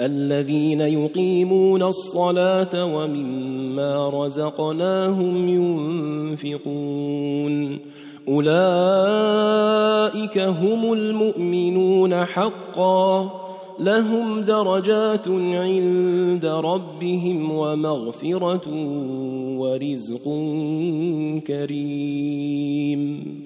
[0.00, 7.78] الذين يقيمون الصلاة ومما رزقناهم ينفقون.
[8.28, 13.30] أولئك هم المؤمنون حقا.
[13.80, 18.70] لهم درجات عند ربهم ومغفرة
[19.58, 20.24] ورزق
[21.46, 23.45] كريم.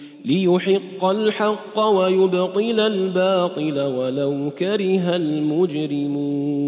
[0.25, 6.61] ليحق الحق ويبطل الباطل ولو كره المجرمون.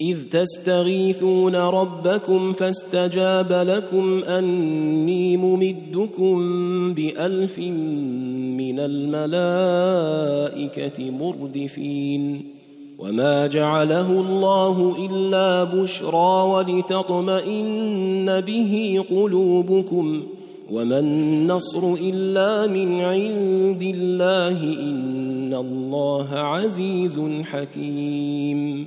[0.00, 6.38] إذ تستغيثون ربكم فاستجاب لكم أني ممدكم
[6.94, 7.58] بألف
[8.58, 9.90] من الملائكة
[11.10, 12.52] مردفين.
[12.98, 20.22] وما جعله الله إلا بشرى ولتطمئن به قلوبكم
[20.72, 28.86] وما النصر إلا من عند الله إن الله عزيز حكيم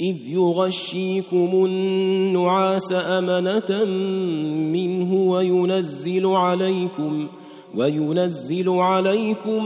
[0.00, 3.84] إذ يغشيكم النعاس أمنة
[4.72, 7.26] منه وينزل عليكم
[7.74, 9.64] وينزل عليكم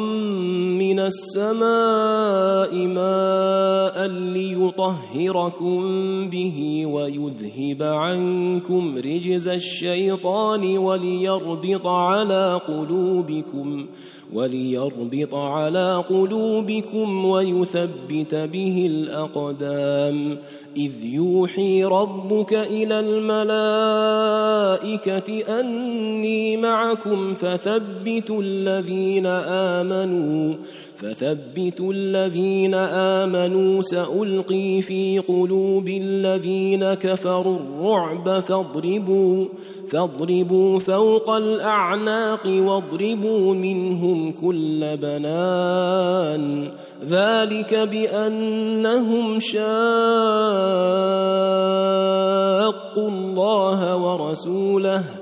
[0.78, 5.80] من السماء ماء ليطهركم
[6.30, 13.86] به ويذهب عنكم رجز الشيطان وليربط على قلوبكم
[14.34, 20.38] وليربط على قلوبكم ويثبت به الأقدام.
[20.76, 24.00] إذ يوحي ربك إلى الملائكة
[25.60, 30.54] أني معكم فثبتوا الذين آمنوا
[31.02, 39.46] فثبتوا الذين آمنوا سألقي في قلوب الذين كفروا الرعب فاضربوا
[39.88, 46.68] فاضربوا فوق الأعناق واضربوا منهم كل بنان.
[47.08, 49.62] ذلك بأنهم شاقوا
[53.08, 55.21] الله ورسوله.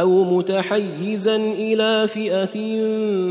[0.00, 2.56] أو متحيزا إلى فئة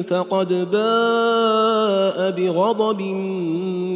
[0.01, 3.01] فقد باء بغضب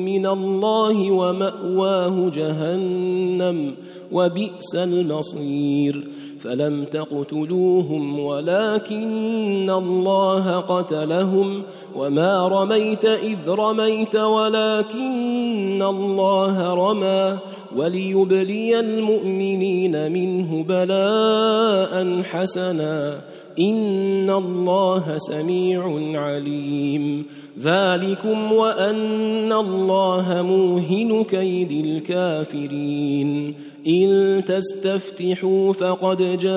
[0.05, 3.75] من الله ومأواه جهنم
[4.11, 6.07] وبئس المصير.
[6.43, 11.61] فلم تقتلوهم ولكن الله قتلهم.
[11.95, 17.37] وما رميت إذ رميت ولكن الله رمى.
[17.75, 23.21] وليبلي المؤمنين منه بلاء حسنا
[23.59, 27.25] إن الله سميع عليم.
[27.61, 33.53] ذلكم وأن الله موهن كيد الكافرين.
[33.87, 36.47] إن تستفتحوا فقد جاءكم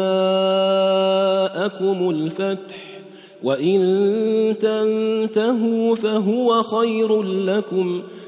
[2.11, 2.77] الفتح
[3.43, 3.81] وإن
[4.61, 8.03] تنتهوا فهو خير لكم.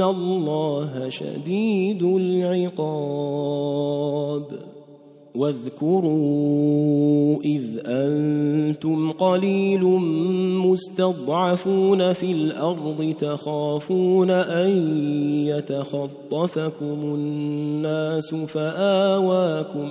[0.00, 3.40] ان الله شديد العقاب
[5.34, 6.60] واذكروا
[7.44, 9.84] اذ أنتم قليل
[10.66, 14.70] مستضعفون في الأرض تخافون ان
[15.46, 19.90] يتخطفكم الناس فاواكم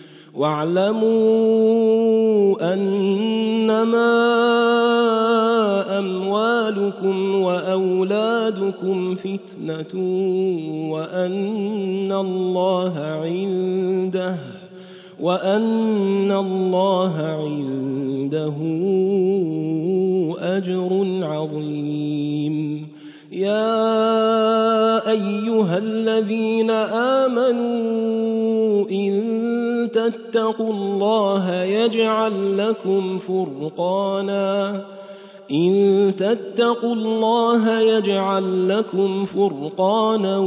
[0.35, 1.93] واعلموا
[2.73, 4.11] أنما
[5.99, 9.93] أموالكم وأولادكم فتنة
[10.91, 14.35] وأن الله عنده
[15.19, 18.53] وأن الله عنده
[20.57, 22.87] أجر عظيم.
[23.31, 26.71] يا أيها الذين
[27.21, 29.30] آمنوا إن
[29.91, 34.85] تتقوا الله يجعل لكم فرقانا.
[35.51, 40.37] إن تتقوا الله يجعل لكم فرقانا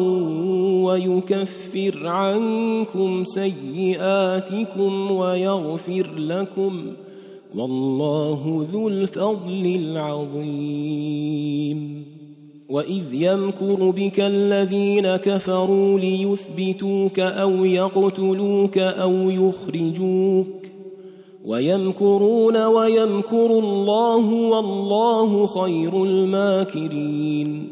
[0.84, 6.92] ويكفر عنكم سيئاتكم ويغفر لكم
[7.54, 11.14] والله ذو الفضل العظيم.
[12.74, 20.66] واذ يمكر بك الذين كفروا ليثبتوك أو يقتلوك أو يخرجوك
[21.44, 27.68] ويمكرون ويمكر الله والله خير الماكرين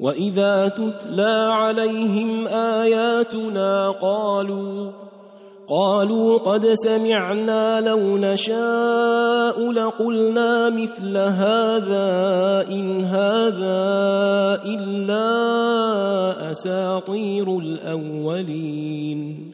[0.00, 4.90] واذا تتلى عليهم اياتنا قالوا
[5.68, 12.06] قالوا قد سمعنا لو نشاء لقلنا مثل هذا
[12.70, 13.80] إن هذا
[14.64, 15.24] إلا
[16.50, 19.53] أساطير الأولين.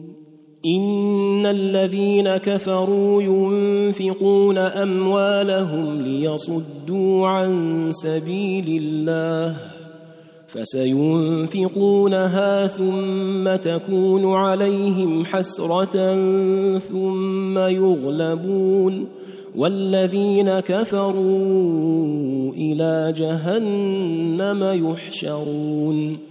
[0.65, 9.55] ان الذين كفروا ينفقون اموالهم ليصدوا عن سبيل الله
[10.47, 11.97] فسينفقونها
[12.67, 16.15] ثم تكون عليهم حسره
[16.79, 19.07] ثم يغلبون
[19.55, 26.30] والذين كفروا إلى جهنم يحشرون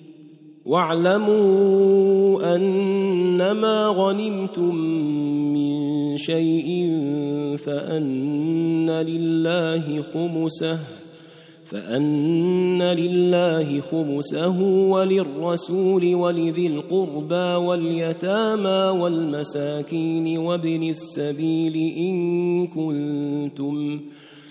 [0.65, 4.75] واعلموا أنما غنمتم
[5.53, 6.97] من شيء
[7.65, 10.77] فأن لله خمسه
[11.71, 23.99] فأن لله خمسه وللرسول ولذي القربى واليتامى والمساكين وابن السبيل إن كنتم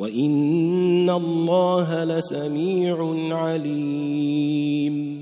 [0.00, 5.20] وان الله لسميع عليم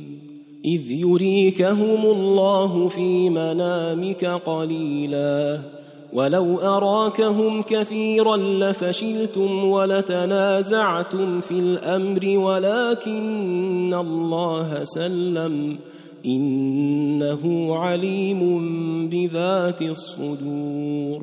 [0.65, 5.59] اذ يريكهم الله في منامك قليلا
[6.13, 15.77] ولو اراكهم كثيرا لفشلتم ولتنازعتم في الامر ولكن الله سلم
[16.27, 18.41] انه عليم
[19.09, 21.23] بذات الصدور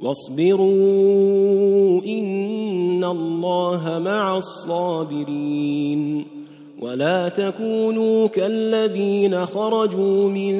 [0.00, 6.24] واصبروا إن الله مع الصابرين
[6.80, 10.54] ولا تكونوا كالذين خرجوا من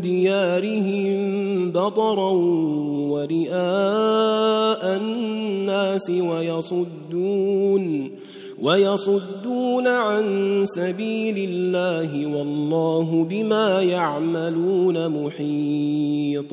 [0.00, 2.30] ديارهم بطرا
[3.10, 8.10] ورئاء الناس ويصدون
[8.62, 10.24] ويصدون عن
[10.66, 16.52] سبيل الله والله بما يعملون محيط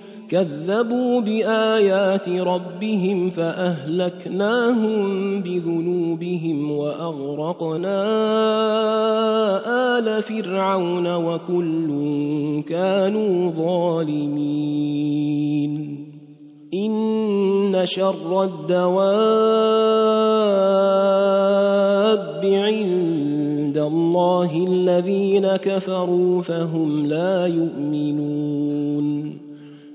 [0.31, 5.01] كذبوا بآيات ربهم فأهلكناهم
[5.41, 7.97] بذنوبهم وأغرقنا
[9.97, 11.89] آل فرعون وكل
[12.67, 14.91] كانوا ظالمين.
[16.73, 19.01] إن شر الدواب
[22.43, 29.40] عند الله الذين كفروا فهم لا يؤمنون.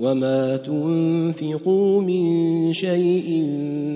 [0.00, 3.44] وما تنفقوا من شيء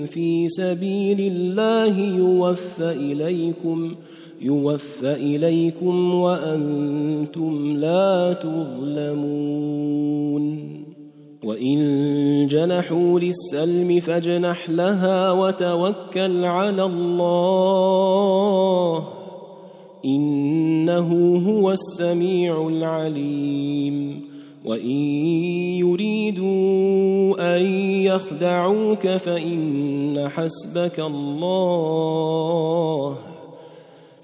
[0.05, 3.95] في سبيل الله يوفى اليكم
[4.41, 9.61] يوفى اليكم وأنتم لا تظلمون.
[11.43, 17.87] وان جنحوا للسلم فاجنح لها وتوكل على الله
[20.05, 24.30] انه هو السميع العليم.
[24.65, 24.95] وإن
[25.81, 27.65] يريدوا أن
[28.05, 32.11] يخدعوك فإن حسبك الله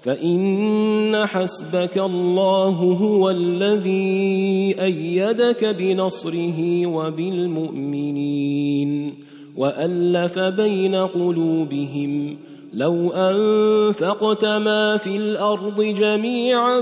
[0.00, 2.68] فإن حسبك الله
[3.00, 8.48] هو الذي أيدك بنصره وبالمؤمنين
[9.56, 12.36] وألف بين قلوبهم
[12.74, 16.80] لو أنفقت ما في الأرض جميعا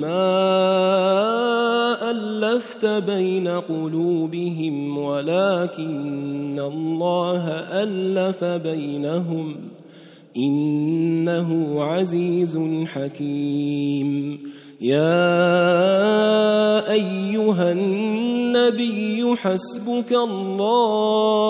[0.00, 1.65] ما
[2.02, 7.48] ألفت بين قلوبهم ولكن الله
[7.82, 9.56] ألف بينهم
[10.36, 14.40] إنه عزيز حكيم.
[14.80, 15.22] يا
[16.92, 21.46] أيها النبي حسبك الله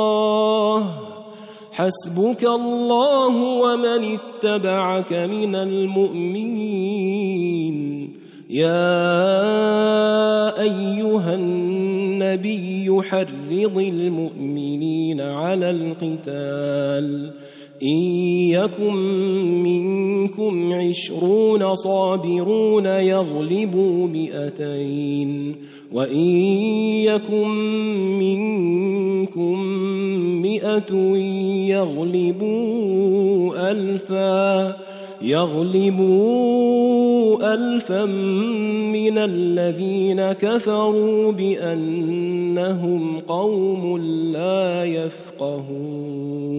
[1.72, 6.96] حسبك الله ومن اتبعك من المؤمنين.
[8.50, 17.31] يا أيها النبي حرض المؤمنين على القتال
[17.83, 17.97] إن
[18.51, 18.97] يكن
[19.62, 25.57] منكم عشرون صابرون يغلبوا مئتين
[25.92, 26.27] وإن
[27.05, 27.49] يكن
[28.19, 29.59] منكم
[30.42, 30.95] مئة
[31.69, 34.77] يغلبوا ألفا
[35.23, 38.04] يغلبوا الفا
[38.92, 43.98] من الذين كفروا بأنهم قوم
[44.32, 46.56] لا يفقهون.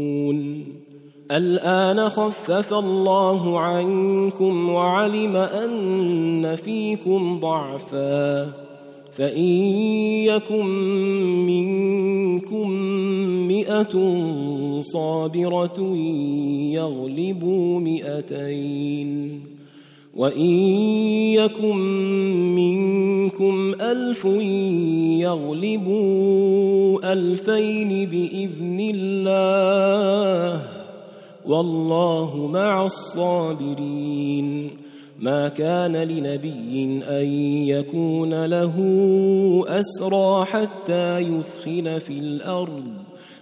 [1.31, 8.47] الآن خفف الله عنكم وعلم أن فيكم ضعفا.
[9.11, 9.51] فإن
[10.23, 10.65] يكن
[11.45, 12.69] منكم
[13.47, 14.21] مئة
[14.81, 15.95] صابرة
[16.71, 19.56] يغلبوا مئتين.
[20.17, 20.49] وان
[21.33, 21.77] يكن
[22.55, 24.25] منكم الف
[25.21, 30.61] يغلبوا الفين باذن الله
[31.45, 34.69] والله مع الصابرين
[35.19, 37.25] ما كان لنبي ان
[37.67, 38.75] يكون له
[39.67, 42.87] اسرى حتى يثخن في الأرض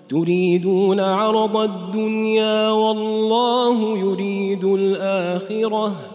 [0.10, 6.15] تريدون عرض الدنيا والله يريد الاخره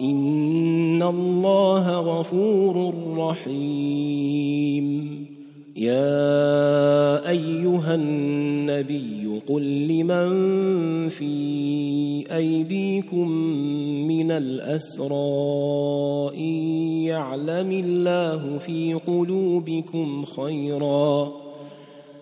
[0.00, 4.96] إن الله غفور رحيم.
[5.76, 10.28] يا أيها النبي قل لمن
[11.08, 13.28] في أيديكم
[14.08, 15.14] من الأسرى
[16.36, 16.52] إن
[17.02, 21.45] يعلم الله في قلوبكم خيرا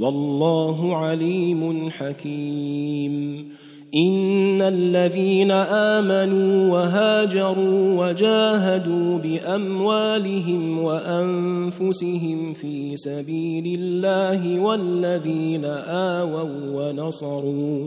[0.00, 3.48] والله عليم حكيم.
[3.96, 17.86] إن الذين آمنوا وهاجروا وجاهدوا بأموالهم وأنفسهم في سبيل الله والذين آووا ونصروا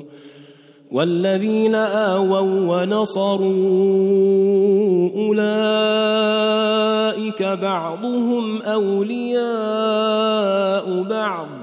[0.91, 3.49] والذين آووا ونصروا
[5.15, 6.63] أولئك
[7.43, 9.43] بعضهم أولياء
[11.03, 11.62] بعض.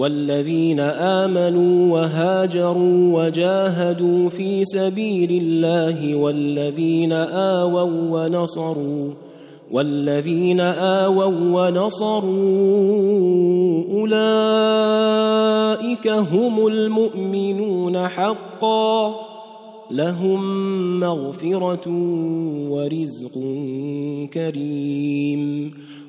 [0.00, 7.82] والذين آمنوا وهاجروا وجاهدوا في سبيل الله والذين آووا
[8.24, 9.10] ونصروا
[9.70, 12.30] والذين آووا ونصروا
[14.00, 15.28] أولئك
[16.08, 19.14] هم المؤمنون حقا
[19.90, 20.40] لهم
[21.00, 21.88] مغفرة
[22.70, 23.38] ورزق
[24.32, 25.74] كريم